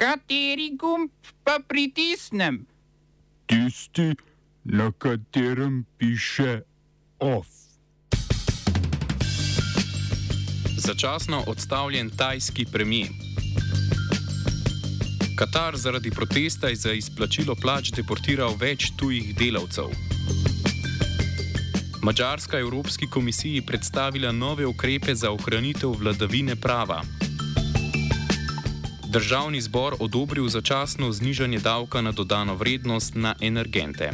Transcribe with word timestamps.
Kateri 0.00 0.70
gumb 0.80 1.10
pa 1.44 1.58
pritisnem? 1.68 2.66
Tisti, 3.46 4.14
na 4.64 4.92
katerem 4.98 5.84
piše 5.98 6.60
OF. 7.18 7.46
Začasno 10.76 11.44
odstavljen 11.46 12.10
tajski 12.16 12.64
premijer. 12.72 13.08
Katar 15.36 15.76
zaradi 15.76 16.10
protesta 16.10 16.68
za 16.74 16.92
izplačilo 16.92 17.54
plač 17.54 17.92
deportiral 17.92 18.56
več 18.56 18.92
tujih 18.96 19.36
delavcev. 19.36 19.92
Mačarska 22.02 22.58
Evropski 22.58 23.06
komisiji 23.06 23.62
predstavila 23.62 24.32
nove 24.32 24.66
ukrepe 24.66 25.14
za 25.14 25.30
ohranitev 25.30 25.90
vladavine 25.90 26.56
prava. 26.56 27.02
Državni 29.10 29.60
zbor 29.60 29.96
odobril 29.98 30.48
začasno 30.48 31.12
znižanje 31.12 31.58
davka 31.58 32.00
na 32.00 32.12
dodano 32.12 32.54
vrednost 32.54 33.14
na 33.14 33.34
energente. 33.40 34.10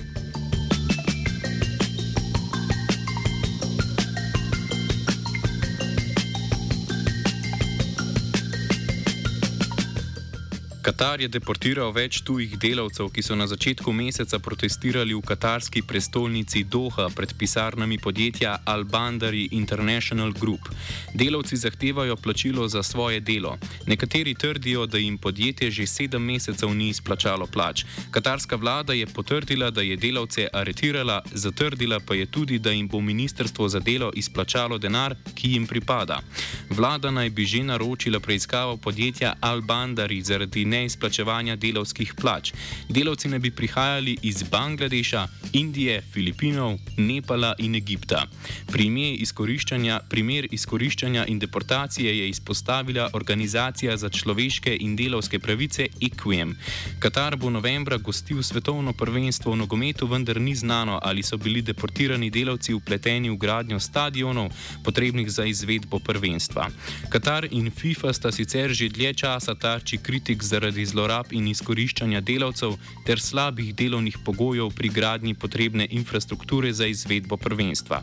Katar 10.86 11.18
je 11.18 11.26
deportiral 11.26 11.88
več 11.90 12.20
tujih 12.22 12.52
delavcev, 12.62 13.08
ki 13.10 13.22
so 13.26 13.34
na 13.34 13.48
začetku 13.50 13.90
meseca 13.90 14.38
protestirali 14.38 15.16
v 15.18 15.22
katarski 15.26 15.80
prestolnici 15.82 16.60
Doha 16.62 17.08
pred 17.10 17.32
pisarnami 17.34 17.98
podjetja 17.98 18.52
Al-Bandari 18.62 19.48
International 19.58 20.30
Group. 20.30 20.68
Delavci 21.10 21.58
zahtevajo 21.58 22.14
plačilo 22.14 22.68
za 22.70 22.84
svoje 22.86 23.18
delo. 23.18 23.56
Nekateri 23.90 24.36
trdijo, 24.38 24.86
da 24.86 25.02
jim 25.02 25.18
podjetje 25.18 25.72
že 25.74 25.88
sedem 25.90 26.22
mesecev 26.22 26.70
ni 26.70 26.92
izplačalo 26.94 27.50
plač. 27.50 27.82
Katarska 28.14 28.54
vlada 28.54 28.94
je 28.94 29.10
potrdila, 29.10 29.72
da 29.74 29.82
je 29.82 29.98
delavce 29.98 30.46
aretirala, 30.52 31.18
zatrdila 31.32 31.98
pa 31.98 32.14
je 32.14 32.30
tudi, 32.30 32.60
da 32.62 32.70
jim 32.70 32.86
bo 32.86 33.00
ministrstvo 33.00 33.68
za 33.68 33.80
delo 33.80 34.12
izplačalo 34.14 34.78
denar, 34.78 35.18
ki 35.34 35.52
jim 35.56 35.66
pripada. 35.66 36.22
Vlada 36.70 37.10
naj 37.10 37.30
bi 37.30 37.42
že 37.44 37.66
naročila 37.66 38.20
preiskavo 38.20 38.76
podjetja 38.76 39.34
Al-Bandari 39.42 40.22
zaradi 40.22 40.64
ne 40.64 40.75
neizplačevanja 40.76 41.56
delovskih 41.56 42.14
plač. 42.20 42.52
Delavci 42.88 43.28
naj 43.32 43.42
bi 43.44 43.50
prihajali 43.50 44.16
iz 44.22 44.42
Bangladeša, 44.42 45.26
Indije, 45.52 46.02
Filipinov, 46.12 46.78
Nepala 46.96 47.54
in 47.58 47.74
Egipta. 47.74 48.26
Primer 48.72 49.16
izkoriščanja, 49.22 50.00
primer 50.10 50.48
izkoriščanja 50.52 51.26
in 51.32 51.38
deportacije 51.38 52.12
je 52.18 52.28
izpostavila 52.28 53.10
Organizacija 53.12 53.96
za 53.96 54.08
človeške 54.08 54.76
in 54.80 54.96
delovske 54.96 55.38
pravice 55.38 55.88
Equiem. 56.00 56.54
Katar 57.00 57.36
bo 57.36 57.50
novembra 57.50 57.98
gostil 57.98 58.42
svetovno 58.42 58.92
prvenstvo 58.92 59.52
v 59.52 59.60
nogometu, 59.62 60.06
vendar 60.06 60.40
ni 60.40 60.54
znano, 60.54 60.98
ali 61.02 61.22
so 61.22 61.36
bili 61.36 61.62
deportirani 61.62 62.30
delavci 62.30 62.74
upleteni 62.74 63.30
v 63.30 63.36
gradnjo 63.36 63.80
stadionov, 63.80 64.50
potrebnih 64.84 65.30
za 65.30 65.44
izvedbo 65.44 65.98
prvenstva. 65.98 66.68
Katar 67.10 67.48
in 67.50 67.70
FIFA 67.70 68.12
sta 68.12 68.32
sicer 68.32 68.72
že 68.72 68.88
dlje 68.88 69.14
časa 69.14 69.54
tarči 69.54 69.98
kritik 69.98 70.42
zaradi 70.42 70.65
zaradi 70.66 70.86
zlorab 70.86 71.30
in 71.30 71.46
izkoriščanja 71.46 72.20
delavcev 72.26 72.72
ter 73.06 73.20
slabih 73.22 73.74
delovnih 73.74 74.16
pogojev 74.24 74.72
pri 74.74 74.88
gradnji 74.88 75.34
potrebne 75.34 75.86
infrastrukture 75.90 76.72
za 76.72 76.86
izvedbo 76.86 77.36
prvenstva. 77.36 78.02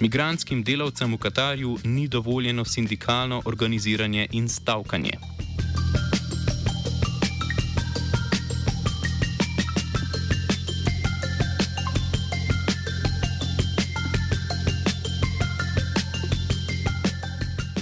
Migranskim 0.00 0.64
delavcem 0.64 1.14
v 1.14 1.18
Katarju 1.18 1.78
ni 1.84 2.08
dovoljeno 2.08 2.64
sindikalno 2.64 3.42
organiziranje 3.44 4.26
in 4.32 4.48
stavkanje. 4.48 5.49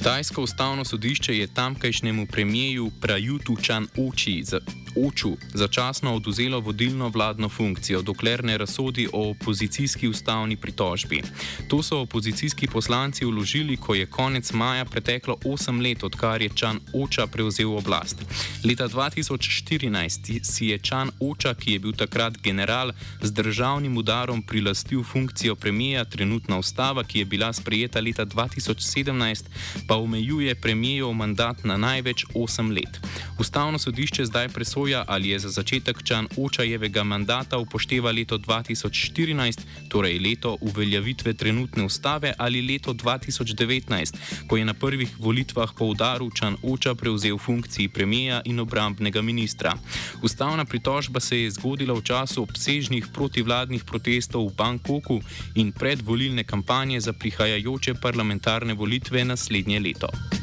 Tajsko 0.09 0.43
ustavno 0.43 0.85
sodišče 0.85 1.39
je 1.39 1.47
tamkajšnjemu 1.47 2.27
premijeju 2.27 2.91
Prajutu 3.01 3.57
Čan 3.63 3.87
za, 4.43 4.61
Oču 5.07 5.37
začasno 5.55 6.15
oduzelo 6.15 6.61
vodilno 6.61 7.09
vladno 7.09 7.49
funkcijo, 7.49 8.03
dokler 8.03 8.45
ne 8.45 8.59
razsodi 8.59 9.09
o 9.13 9.31
opozicijski 9.31 10.09
ustavni 10.09 10.57
pritožbi. 10.57 11.23
To 11.69 11.83
so 11.83 12.01
opozicijski 12.01 12.67
poslanci 12.67 13.25
vložili, 13.25 13.77
ko 13.77 13.95
je 13.95 14.07
konec 14.07 14.53
maja 14.53 14.85
preteklo 14.85 15.37
8 15.45 15.83
let, 15.83 16.05
odkar 16.05 16.43
je 16.43 16.49
Čan 16.49 16.81
Oča 16.95 17.27
prevzel 17.27 17.77
oblast. 17.77 18.17
Leta 18.65 18.89
2014 18.89 20.41
si 20.43 20.67
je 20.67 20.79
Čan 20.79 21.11
Oča, 21.21 21.55
ki 21.55 21.73
je 21.73 21.79
bil 21.79 21.93
takrat 21.93 22.39
general, 22.43 22.93
z 23.23 23.31
državnim 23.33 23.97
udarom 23.97 24.43
prilastil 24.43 25.03
funkcijo 25.05 25.55
premijeja, 25.55 26.05
trenutna 26.05 26.59
ustava, 26.59 27.05
ki 27.05 27.19
je 27.19 27.25
bila 27.25 27.53
sprejeta 27.53 28.01
leta 28.01 28.27
2017, 28.27 29.45
pa 29.87 29.97
omejuje 29.97 30.55
premijejev 30.55 31.13
mandat 31.13 31.65
na 31.65 31.77
največ 31.77 32.25
8 32.35 32.75
let. 32.75 33.01
Ustavno 33.39 33.79
sodišče 33.79 34.25
zdaj 34.25 34.49
presoja, 34.49 34.88
ali 35.07 35.29
je 35.29 35.39
za 35.39 35.49
začetek 35.49 36.03
Čan 36.03 36.29
Očajevega 36.37 37.05
mandata 37.05 37.59
upošteva 37.59 38.13
leto 38.13 38.39
2014, 38.39 39.61
torej 39.89 40.19
leto 40.19 40.57
uveljavitve 40.61 41.35
trenutne 41.35 41.85
ustave, 41.85 42.35
ali 42.39 42.63
leto 42.63 42.95
2019, 42.95 44.17
ko 44.47 44.57
je 44.57 44.65
na 44.65 44.75
prvih 44.75 45.11
volitvah 45.19 45.73
po 45.77 45.85
udaru 45.85 46.31
Čan 46.31 46.57
Oča 46.63 46.95
prevzel 46.95 47.39
funkciji 47.39 47.89
premijeja 47.89 48.43
in 48.45 48.61
obrambnega 48.61 49.23
ministra. 49.23 49.75
Ustavna 50.23 50.65
pritožba 50.65 51.21
se 51.21 51.41
je 51.41 51.51
zgodila 51.51 51.95
v 51.95 52.03
času 52.03 52.43
obsežnih 52.43 53.07
protivladnih 53.13 53.85
protestov 53.85 54.49
v 54.49 54.55
Bangkoku 54.57 55.21
in 55.55 55.73
predvolilne 55.73 56.45
kampanje 56.45 57.01
za 57.01 57.13
prihajajoče 57.13 57.95
parlamentarne 57.95 58.75
volitve 58.75 59.25
naslednje 59.25 59.81
leto. 59.81 60.38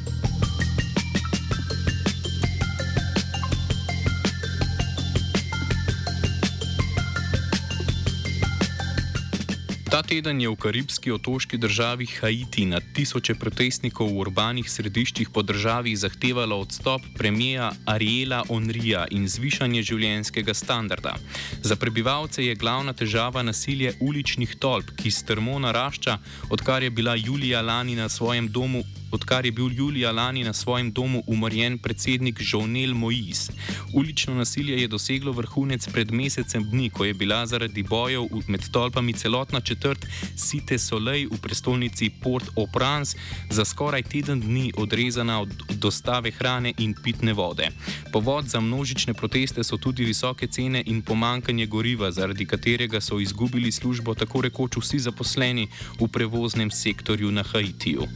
Ta 9.96 10.04
teden 10.04 10.42
je 10.44 10.50
v 10.52 10.56
karibski 10.60 11.12
otoški 11.16 11.56
državi 11.58 12.06
Haiti 12.20 12.66
na 12.68 12.82
tisoče 12.84 13.36
protestnikov 13.40 14.10
v 14.12 14.26
urbanih 14.26 14.68
središčih 14.68 15.30
po 15.32 15.40
državi 15.40 15.94
zahtevalo 15.96 16.58
odstop 16.60 17.06
premijeja 17.16 17.70
Ariela 17.86 18.42
Onrija 18.50 19.06
in 19.16 19.24
zvišanje 19.32 19.86
življenjskega 19.88 20.54
standarda. 20.54 21.16
Za 21.64 21.80
prebivalce 21.80 22.44
je 22.44 22.60
glavna 22.60 22.92
težava 22.92 23.40
nasilje 23.40 23.94
uličnih 24.04 24.58
tolp, 24.60 24.92
ki 25.00 25.12
strmo 25.12 25.56
narašča, 25.64 26.18
odkar 26.52 26.84
je 26.84 26.92
bila 26.92 27.16
Julija 27.16 27.62
lani 27.62 27.96
na 27.96 28.10
svojem 28.10 28.52
domu 28.52 28.84
odkar 29.16 29.46
je 29.46 29.52
bil 29.52 29.72
julija 29.74 30.12
lani 30.12 30.44
na 30.44 30.54
svojem 30.54 30.92
domu 30.92 31.24
umorjen 31.28 31.78
predsednik 31.78 32.42
Žovnel 32.42 32.94
Mois. 32.94 33.50
Ulično 33.94 34.36
nasilje 34.36 34.82
je 34.82 34.88
doseglo 34.88 35.32
vrhunec 35.32 35.88
pred 35.88 36.12
mesecem 36.12 36.64
dni, 36.64 36.90
ko 36.90 37.06
je 37.06 37.14
bila 37.14 37.46
zaradi 37.46 37.84
bojev 37.84 38.28
med 38.48 38.70
tolpami 38.72 39.14
celotna 39.14 39.62
četrt 39.62 40.06
Site 40.36 40.78
Soleil 40.80 41.30
v 41.32 41.40
prestolnici 41.42 42.10
Port-au-Prince 42.24 43.18
za 43.50 43.66
skoraj 43.66 44.04
teden 44.04 44.42
dni 44.42 44.72
odrezana 44.78 45.42
od 45.42 45.50
dostave 45.70 46.32
hrane 46.32 46.74
in 46.78 46.96
pitne 47.04 47.34
vode. 47.34 47.70
Povod 48.12 48.46
za 48.46 48.60
množične 48.60 49.14
proteste 49.14 49.64
so 49.64 49.78
tudi 49.78 50.06
visoke 50.06 50.48
cene 50.48 50.84
in 50.86 51.02
pomankanje 51.02 51.66
goriva, 51.66 52.12
zaradi 52.12 52.46
katerega 52.46 53.02
so 53.02 53.20
izgubili 53.20 53.72
službo 53.72 54.14
tako 54.14 54.42
rekoč 54.42 54.78
vsi 54.78 55.00
zaposleni 55.00 55.68
v 56.00 56.08
prevoznem 56.08 56.72
sektorju 56.72 57.32
na 57.32 57.44
Haitiju. 57.44 58.08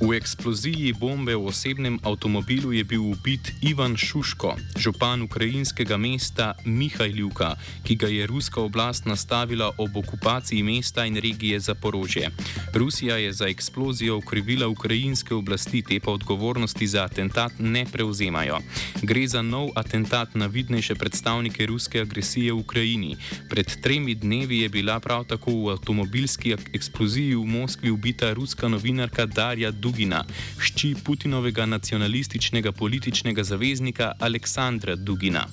V 0.00 0.16
eksploziji 0.16 0.96
bombe 0.96 1.36
v 1.36 1.44
osebnem 1.44 2.00
avtomobilu 2.00 2.72
je 2.72 2.80
bil 2.88 3.12
ubit 3.12 3.52
Ivan 3.60 4.00
Šuško, 4.00 4.56
župan 4.80 5.20
ukrajinskega 5.28 6.00
mesta 6.00 6.56
Mihajljuka, 6.64 7.52
ki 7.84 7.94
ga 8.00 8.08
je 8.08 8.24
ruska 8.24 8.64
oblast 8.64 9.04
nastavila 9.04 9.68
ob 9.76 9.96
okupaciji 9.96 10.62
mesta 10.64 11.04
in 11.04 11.20
regije 11.20 11.60
Zaporožje. 11.60 12.32
Rusija 12.72 13.16
je 13.16 13.32
za 13.32 13.46
eksplozijo 13.52 14.16
ukrivila 14.16 14.68
ukrajinske 14.72 15.34
oblasti, 15.34 15.82
te 15.82 16.00
pa 16.00 16.16
odgovornosti 16.16 16.86
za 16.86 17.04
atentat 17.04 17.52
ne 17.58 17.84
prevzemajo. 17.92 18.64
Gre 19.02 19.28
za 19.28 19.42
nov 19.42 19.68
atentat 19.76 20.34
na 20.34 20.46
vidnejše 20.46 20.94
predstavnike 20.94 21.66
ruske 21.66 22.00
agresije 22.00 22.52
v 22.52 22.64
Ukrajini. 22.64 23.16
Pred 23.50 23.76
tremi 23.84 24.14
dnevi 24.14 24.64
je 24.64 24.68
bila 24.68 24.96
prav 25.00 25.28
tako 25.28 25.52
v 25.52 25.76
avtomobilski 25.76 26.56
eksploziji 26.72 27.36
v 27.36 27.44
Moskvi 27.44 27.90
ubita 27.90 28.32
ruska 28.32 28.68
novinarka 28.68 29.26
Darja 29.26 29.70
Dugina. 29.70 29.89
Dugina, 29.90 30.24
hči 30.58 30.94
Putinovega 30.94 31.66
nacionalističnega 31.66 32.72
političnega 32.72 33.42
zaveznika 33.42 34.12
Aleksandra 34.20 34.94
Dugina. 34.96 35.46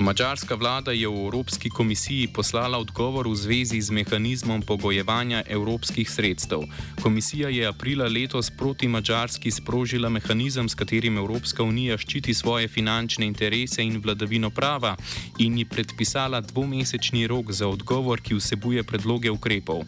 Mačarska 0.00 0.54
vlada 0.54 0.92
je 0.96 1.08
v 1.08 1.12
Evropski 1.12 1.68
komisiji 1.68 2.32
poslala 2.32 2.78
odgovor 2.80 3.28
v 3.28 3.36
zvezi 3.36 3.76
z 3.80 3.92
mehanizmom 3.92 4.62
pogojevanja 4.64 5.42
evropskih 5.44 6.08
sredstev. 6.10 6.64
Komisija 7.02 7.48
je 7.52 7.66
aprila 7.68 8.08
letos 8.08 8.48
proti 8.50 8.88
Mačarski 8.88 9.50
sprožila 9.50 10.08
mehanizem, 10.08 10.68
s 10.68 10.74
katerim 10.74 11.18
Evropska 11.20 11.62
unija 11.62 11.98
ščiti 12.00 12.34
svoje 12.34 12.68
finančne 12.68 13.26
interese 13.26 13.84
in 13.84 14.00
vladavino 14.00 14.48
prava 14.50 14.96
in 15.38 15.58
ji 15.58 15.64
predpisala 15.68 16.40
dvomesečni 16.40 17.26
rok 17.26 17.52
za 17.52 17.68
odgovor, 17.68 18.24
ki 18.24 18.40
vsebuje 18.40 18.82
predloge 18.82 19.30
ukrepov. 19.30 19.84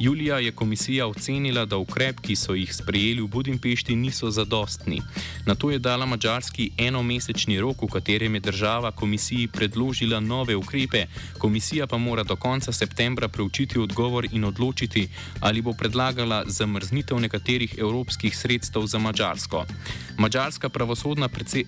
Julija 0.00 0.38
je 0.44 0.52
komisija 0.52 1.06
ocenila, 1.06 1.64
da 1.64 1.80
ukrep, 1.80 2.20
ki 2.20 2.36
so 2.36 2.52
jih 2.52 2.74
sprejeli 2.74 3.24
v 3.24 3.32
Budimpešti, 3.32 3.96
niso 3.96 4.30
zadostni. 4.30 5.00
Na 5.46 5.54
to 5.54 5.70
je 5.70 5.78
dala 5.78 6.04
Mačarski 6.06 6.70
enomesečni 6.76 7.60
rok, 7.60 7.82
v 7.82 7.88
katerem 7.96 8.34
je 8.34 8.40
država 8.40 8.92
komisiji 8.92 9.53
predložila 9.54 10.20
nove 10.20 10.56
ukrepe, 10.56 11.06
komisija 11.38 11.86
pa 11.86 11.98
mora 11.98 12.22
do 12.22 12.36
konca 12.36 12.72
septembra 12.72 13.28
preučiti 13.28 13.78
odgovor 13.78 14.26
in 14.32 14.44
odločiti, 14.44 15.08
ali 15.40 15.62
bo 15.62 15.72
predlagala 15.72 16.44
zamrznitev 16.46 17.20
nekaterih 17.20 17.74
evropskih 17.78 18.36
sredstev 18.36 18.86
za 18.86 18.98
Mačarsko. 18.98 19.64
Mačarska 20.18 20.68
pravosodna, 20.68 21.28
predse, 21.28 21.64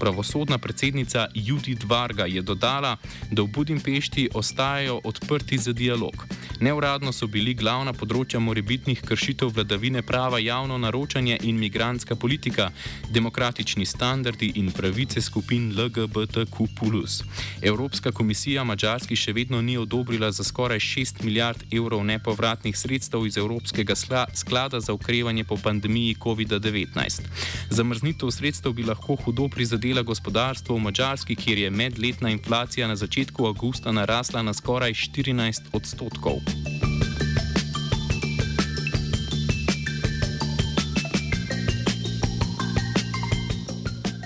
pravosodna 0.00 0.58
predsednica 0.58 1.26
Judith 1.34 1.84
Varga 1.88 2.24
je 2.26 2.42
dodala, 2.42 2.96
da 3.30 3.42
v 3.42 3.46
Budimpešti 3.46 4.28
ostajajo 4.34 5.00
odprti 5.04 5.58
za 5.58 5.72
dialog. 5.72 6.26
Neuradno 6.60 7.08
so 7.08 7.24
bili 7.24 7.54
glavna 7.56 7.94
področja 7.96 8.36
morebitnih 8.44 8.98
kršitev 9.08 9.54
vladavine 9.56 10.02
prava 10.04 10.36
javno 10.44 10.76
naročanje 10.76 11.38
in 11.48 11.56
migranska 11.56 12.16
politika, 12.20 12.66
demokratični 13.08 13.86
standardi 13.88 14.50
in 14.60 14.68
pravice 14.76 15.22
skupin 15.24 15.70
LGBTQ. 15.72 16.66
Evropska 17.62 18.12
komisija 18.12 18.64
Mačarski 18.64 19.16
še 19.16 19.32
vedno 19.32 19.62
ni 19.64 19.78
odobrila 19.80 20.28
za 20.36 20.44
skoraj 20.44 20.82
6 20.84 21.24
milijard 21.24 21.64
evrov 21.72 22.04
nepovratnih 22.04 22.76
sredstev 22.76 23.24
iz 23.26 23.40
Evropskega 23.40 23.96
sklada 23.96 24.80
za 24.84 24.92
ukrevanje 24.92 25.44
po 25.44 25.56
pandemiji 25.56 26.18
COVID-19. 26.20 27.24
Zamrznitev 27.70 28.34
sredstev 28.36 28.76
bi 28.76 28.84
lahko 28.84 29.16
hudo 29.24 29.48
prizadela 29.48 30.02
gospodarstvo 30.02 30.76
v 30.76 30.84
Mačarski, 30.90 31.40
kjer 31.40 31.64
je 31.64 31.70
medletna 31.70 32.36
inflacija 32.36 32.88
na 32.88 33.00
začetku 33.00 33.48
avgusta 33.48 33.96
narasla 33.96 34.42
na 34.42 34.52
skoraj 34.52 34.92
14 34.92 35.72
odstotkov. 35.72 36.49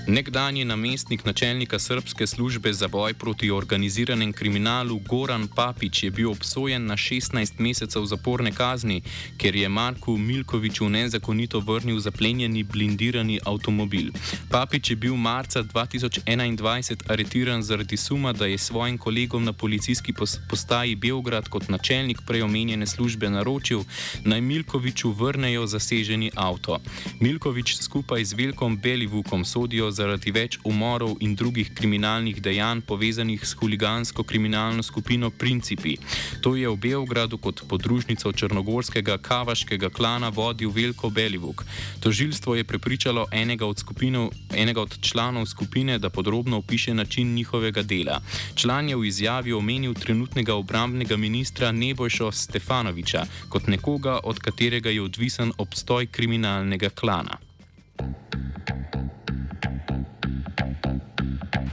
Nekdanji 0.06 0.64
namestnik 0.64 1.24
načelnika 1.24 1.78
srpske 1.78 2.26
službe 2.26 2.72
za 2.72 2.88
boj 2.88 3.14
proti 3.14 3.50
organiziranem 3.50 4.32
kriminalu 4.32 4.98
Goran 4.98 5.48
Papič 5.48 6.02
je 6.02 6.10
bil 6.10 6.30
obsojen 6.30 6.86
na 6.86 6.96
16 6.96 7.52
mesecev 7.58 8.04
zaporne 8.04 8.52
kazni, 8.52 9.02
ker 9.38 9.56
je 9.56 9.68
Marku 9.68 10.16
Milkoviču 10.16 10.88
nezakonito 10.88 11.60
vrnil 11.60 11.98
zaplenjeni 11.98 12.62
blindirani 12.62 13.40
avtomobil. 13.44 14.10
Papič 14.50 14.90
je 14.90 14.96
bil 14.96 15.16
marca 15.16 15.62
2021 15.62 16.96
aretiran 17.08 17.62
zaradi 17.62 17.96
suma, 17.96 18.32
da 18.32 18.46
je 18.46 18.58
svojim 18.58 18.98
kolegom 18.98 19.44
na 19.44 19.52
policijski 19.52 20.12
postaji 20.50 20.94
Beograd 20.94 21.48
kot 21.48 21.68
načelnik 21.68 22.20
preomenjene 22.26 22.86
službe 22.86 23.30
naročil, 23.30 23.84
naj 24.24 24.40
Milkoviču 24.40 25.12
vrnejo 25.12 25.66
zaseženi 25.66 26.30
avto. 26.34 26.78
Milkovič 27.20 27.76
skupaj 27.76 28.24
z 28.24 28.32
Vilkom 28.32 28.76
Belivukom 28.76 29.44
sodijo 29.44 29.93
zaradi 29.94 30.32
več 30.34 30.58
umorov 30.64 31.16
in 31.20 31.34
drugih 31.38 31.70
kriminalnih 31.74 32.40
dejanj 32.42 32.82
povezanih 32.86 33.46
s 33.46 33.54
huligansko 33.60 34.22
kriminalno 34.22 34.82
skupino 34.82 35.30
Principi. 35.30 35.96
To 36.42 36.56
je 36.56 36.68
v 36.68 36.76
Beogradu 36.76 37.38
kot 37.38 37.62
podružnico 37.68 38.32
črnogorskega 38.32 39.18
kavaškega 39.18 39.90
klana 39.90 40.28
vodil 40.28 40.70
Veljko 40.70 41.10
Belivuk. 41.10 41.64
Tožilstvo 42.00 42.54
je 42.54 42.64
prepričalo 42.64 43.26
enega 43.32 43.66
od, 43.66 43.78
skupino, 43.78 44.30
enega 44.50 44.82
od 44.82 44.98
članov 45.00 45.46
skupine, 45.46 45.98
da 45.98 46.10
podrobno 46.10 46.58
opiše 46.58 46.94
način 46.94 47.34
njihovega 47.34 47.82
dela. 47.82 48.20
Član 48.54 48.88
je 48.88 48.96
v 48.96 49.06
izjavi 49.06 49.52
omenil 49.52 49.94
trenutnega 49.94 50.54
obrambnega 50.54 51.16
ministra 51.16 51.72
Nebojšo 51.72 52.32
Stefanoviča 52.32 53.26
kot 53.48 53.66
nekoga, 53.66 54.18
od 54.24 54.38
katerega 54.38 54.90
je 54.90 55.02
odvisen 55.02 55.52
obstoj 55.58 56.06
kriminalnega 56.06 56.90
klana. 56.90 57.38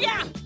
Yeah! 0.00 0.39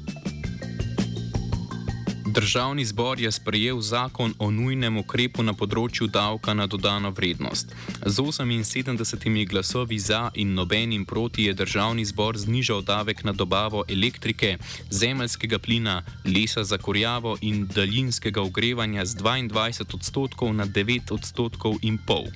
Državni 2.34 2.84
zbor 2.84 3.20
je 3.20 3.32
sprejel 3.32 3.80
zakon 3.80 4.34
o 4.38 4.48
nujnem 4.50 4.96
ukrepu 4.98 5.42
na 5.46 5.52
področju 5.54 6.08
davka 6.10 6.50
na 6.58 6.64
dodano 6.66 7.12
vrednost. 7.14 7.70
Z 8.02 8.24
78 8.34 9.44
glasovi 9.46 9.98
za 10.02 10.32
in 10.34 10.50
nobenim 10.58 11.04
proti 11.06 11.44
je 11.46 11.54
državni 11.54 12.02
zbor 12.04 12.34
znižal 12.34 12.82
davek 12.82 13.22
na 13.24 13.32
dobavo 13.32 13.84
elektrike, 13.88 14.56
zemeljskega 14.90 15.60
plina, 15.62 16.00
lesa 16.24 16.64
za 16.64 16.78
kurjavo 16.78 17.36
in 17.40 17.68
daljinskega 17.70 18.42
ogrevanja 18.42 19.06
z 19.06 19.14
22 19.22 19.94
odstotkov 19.94 20.50
na 20.54 20.66
9 20.66 21.14
odstotkov 21.14 21.78
in 21.82 22.00
pol. 22.02 22.26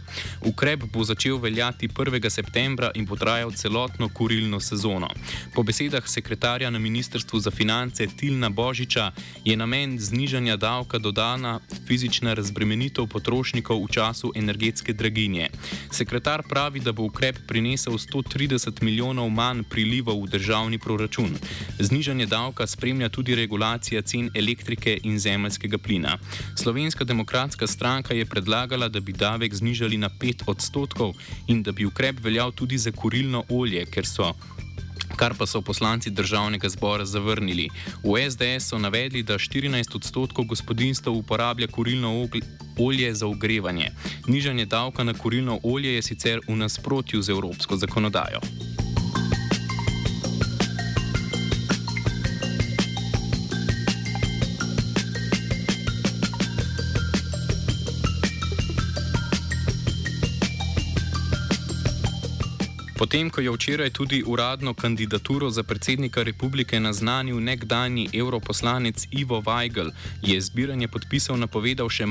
Ukrep 0.47 0.87
bo 0.95 1.03
začel 1.03 1.43
veljati 1.43 1.89
1. 1.89 2.31
septembra 2.31 2.93
in 2.95 3.07
potrajal 3.07 3.51
celotno 3.51 4.09
kurilno 4.15 4.61
sezono. 4.61 5.11
Po 5.55 5.67
besedah 5.67 6.07
sekretarja 6.07 6.71
na 6.71 6.79
Ministrstvu 6.79 7.41
za 7.41 7.51
finance 7.51 8.07
Tilna 8.07 8.49
Božiča 8.49 9.11
je 9.45 9.57
namen 9.57 9.88
namen 9.89 10.01
znižanja 10.01 10.57
davka 10.57 10.99
dodana 10.99 11.61
fizična 11.87 12.35
razbremenitev 12.35 13.07
potrošnikov 13.07 13.85
v 13.85 13.89
času 13.89 14.33
energetske 14.37 14.93
draginje. 14.93 15.49
Sekretar 15.91 16.43
pravi, 16.49 16.81
da 16.81 16.93
bo 16.93 17.07
ukrep 17.09 17.37
prinesel 17.49 17.93
130 17.93 18.83
milijonov 18.83 19.31
manj 19.31 19.63
prilivov 19.71 20.21
v 20.23 20.29
državni 20.29 20.79
proračun. 20.79 21.39
Znižanje 21.79 22.27
davka 22.27 22.67
spremlja 22.67 23.09
tudi 23.09 23.35
regulacija 23.35 24.03
cen 24.03 24.31
elektrike 24.35 24.99
in 25.03 25.19
zemljskega 25.19 25.79
plina. 25.79 26.19
Slovenska 26.57 27.05
demokratska 27.05 27.67
stranka 27.67 28.15
je 28.15 28.27
predlagala, 28.27 28.89
da 28.89 29.01
bi 29.01 29.13
davek 29.13 29.55
znižali 29.55 29.97
na 29.97 30.11
5 30.11 30.43
odstotkov 30.47 31.15
in 31.47 31.63
da 31.63 31.73
bi 31.73 31.87
ukrep 31.87 32.21
veljal 32.21 32.53
tudi 32.53 32.79
za 32.79 32.93
kurilno 32.93 33.45
olje, 33.49 33.87
ker 33.87 34.07
so 34.07 34.35
kar 35.19 35.35
pa 35.39 35.47
so 35.47 35.61
poslanci 35.61 36.11
državnega 36.11 36.69
zbora 36.69 37.05
zavrnili. 37.05 37.69
V 38.03 38.31
SDS 38.31 38.71
so 38.71 38.79
navedli, 38.79 39.23
da 39.23 39.35
14 39.35 39.97
odstotkov 39.97 40.45
gospodinstv 40.45 41.11
uporablja 41.11 41.67
kurilno 41.67 42.29
olje 42.79 43.15
za 43.15 43.27
ogrevanje. 43.27 43.91
Nižanje 44.27 44.67
davka 44.67 45.05
na 45.05 45.15
kurilno 45.15 45.61
olje 45.63 45.95
je 45.95 46.03
sicer 46.03 46.41
v 46.49 46.57
nasprotju 46.57 47.23
z 47.23 47.29
evropsko 47.29 47.77
zakonodajo. 47.77 48.41
Potem, 62.99 63.31
ko 63.31 63.39
je 63.41 63.51
včeraj 63.51 63.91
tudi 63.91 64.25
uradno 64.27 64.75
kandidaturo 64.75 65.51
za 65.51 65.63
predsednika 65.63 66.23
republike 66.23 66.81
naznanil 66.81 67.39
nekdani 67.41 68.09
europoslanec 68.13 69.07
Ivo 69.11 69.39
Weigl, 69.41 69.91
je 70.23 70.41
zbiranje 70.41 70.89
podpisov 70.89 71.39
napovedal 71.39 71.87
še 71.89 72.07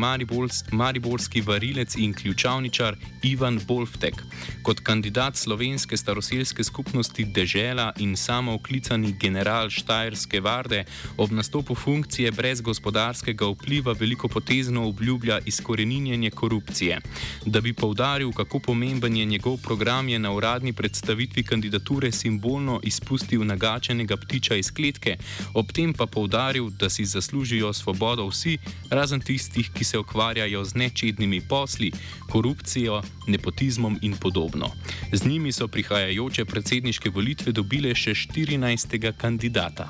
mariborski 0.71 1.41
varilec 1.41 1.95
in 1.99 2.13
ključavničar 2.13 2.95
Ivan 3.23 3.59
Bolftek. 3.67 4.15
Kot 4.63 4.79
kandidat 4.79 5.35
slovenske 5.35 5.97
staroseljske 5.97 6.63
skupnosti 6.63 7.25
Dežela 7.25 7.91
in 7.99 8.15
samooklicani 8.15 9.11
general 9.19 9.69
Štajerske 9.69 10.39
varde 10.39 10.85
ob 11.17 11.35
nastopu 11.35 11.75
funkcije 11.75 12.31
brez 12.31 12.61
gospodarskega 12.61 13.45
vpliva 13.45 13.91
veliko 13.91 14.27
potezno 14.27 14.87
obljublja 14.87 15.39
izkoreninjenje 15.45 16.31
korupcije. 16.31 17.01
Da 17.45 17.61
bi 17.61 17.73
povdaril, 17.73 18.31
kako 18.31 18.59
pomemben 18.59 19.17
je 19.17 19.25
njegov 19.25 19.57
program, 19.57 20.09
je 20.09 20.19
na 20.19 20.31
uradni 20.31 20.76
predstavitvi 20.77 21.43
kandidature 21.43 22.11
simbolno 22.11 22.79
izpustil 22.83 23.45
nagačenega 23.45 24.17
ptiča 24.17 24.55
iz 24.55 24.71
kletke, 24.71 25.17
ob 25.53 25.71
tem 25.73 25.93
pa 25.93 26.05
povdaril, 26.05 26.69
da 26.69 26.89
si 26.89 27.05
zaslužijo 27.05 27.73
svobodo 27.73 28.27
vsi, 28.29 28.57
razen 28.89 29.21
tistih, 29.21 29.71
ki 29.73 29.83
se 29.83 29.97
ukvarjajo 29.97 30.63
z 30.63 30.75
nečednimi 30.75 31.41
posli, 31.49 31.91
korupcijo, 32.29 33.01
nepotizmom 33.27 33.99
in 34.01 34.17
podobno. 34.17 34.71
Z 35.13 35.25
njimi 35.25 35.51
so 35.51 35.67
prihajajoče 35.67 36.45
predsedniške 36.45 37.09
volitve 37.09 37.51
dobile 37.51 37.95
še 37.95 38.13
14. 38.13 39.11
kandidata. 39.17 39.89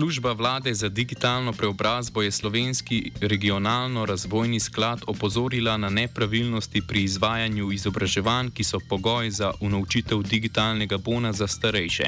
Služba 0.00 0.32
vlade 0.32 0.74
za 0.74 0.88
digitalno 0.88 1.52
preobrazbo 1.52 2.22
je 2.22 2.30
slovenski 2.30 3.10
regionalno 3.20 4.06
razvojni 4.06 4.60
sklad 4.60 5.00
opozorila 5.06 5.76
na 5.76 5.88
nepravilnosti 5.88 6.82
pri 6.88 7.02
izvajanju 7.02 7.72
izobraževanj, 7.72 8.50
ki 8.50 8.64
so 8.64 8.78
pogoj 8.88 9.30
za 9.30 9.52
unovčitev 9.60 10.22
digitalnega 10.22 10.98
bona 10.98 11.32
za 11.32 11.46
starejše. 11.46 12.04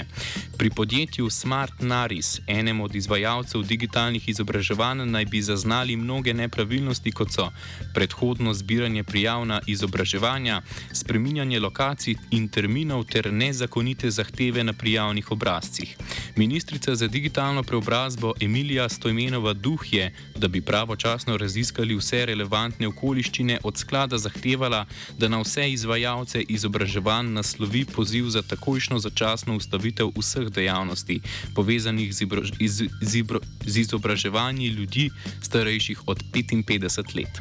Pri 0.59 0.71
podjetju 0.71 1.31
Smart 1.31 1.73
Naris, 1.81 2.41
enem 2.47 2.81
od 2.81 2.95
izvajalcev 2.95 3.63
digitalnih 3.63 4.29
izobraževanj, 4.29 5.05
naj 5.05 5.25
bi 5.25 5.43
zaznali 5.43 5.97
mnoge 5.97 6.35
nepravilnosti, 6.35 7.13
kot 7.13 7.33
so 7.33 7.51
predhodno 7.95 8.55
zbiranje 8.55 9.05
prijav 9.05 9.45
na 9.47 9.61
izobraževanja, 9.67 10.63
spreminjanje 10.93 11.61
lokacij 11.61 12.17
in 12.31 12.49
terminov 12.49 13.05
ter 13.05 13.33
nezakonite 13.33 14.11
zahteve 14.11 14.65
na 14.65 14.73
prijavnih 14.73 15.31
obrazcih. 15.33 15.97
Ministrica 16.37 16.95
za 16.95 17.07
digitalno 17.07 17.63
preobrazbo 17.63 17.82
preobrazbo 17.83 18.33
Emilija 18.41 18.89
Stojmenova 18.89 19.53
duh 19.53 19.93
je, 19.93 20.15
da 20.37 20.49
bi 20.49 20.61
pravočasno 20.61 21.37
raziskali 21.37 21.97
vse 21.97 22.27
relevantne 22.27 22.87
okoliščine, 22.87 23.59
od 23.65 23.79
sklada 23.79 24.19
zahtevala, 24.19 24.85
da 25.19 25.29
na 25.29 25.41
vse 25.41 25.71
izvajalce 25.73 26.43
izobraževanj 26.43 27.33
naslovi 27.33 27.85
poziv 27.85 28.29
za 28.29 28.43
takojšno 28.43 28.99
začasno 28.99 29.57
ustavitev 29.57 30.13
vseh 30.17 30.49
dejavnosti, 30.49 31.21
povezanih 31.55 32.15
z, 32.15 32.27
z, 32.61 32.89
z, 33.01 33.25
z 33.67 33.77
izobraževanji 33.79 34.67
ljudi 34.67 35.11
starejših 35.43 36.07
od 36.07 36.23
55 36.33 37.17
let. 37.17 37.41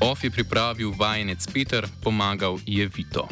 OF 0.00 0.24
je 0.24 0.30
pripravil 0.30 0.92
vajenec 0.96 1.46
Peter, 1.52 1.88
pomagal 2.02 2.58
je 2.66 2.88
Vito. 2.96 3.28